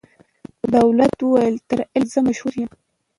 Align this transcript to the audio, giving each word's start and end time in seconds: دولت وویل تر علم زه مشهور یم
دولت 0.75 1.15
وویل 1.21 1.55
تر 1.69 1.79
علم 1.95 2.09
زه 2.13 2.19
مشهور 2.27 2.53
یم 2.61 2.71